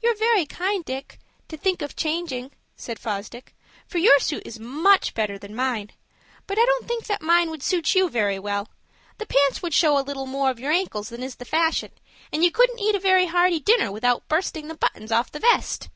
[0.00, 1.18] "You're very kind, Dick,
[1.48, 3.54] to think of changing," said Fosdick,
[3.86, 5.90] "for your suit is much better than mine;
[6.46, 8.70] but I don't think that mine would suit you very well.
[9.18, 11.90] The pants would show a little more of your ankles than is the fashion,
[12.32, 15.90] and you couldn't eat a very hearty dinner without bursting the buttons off the vest."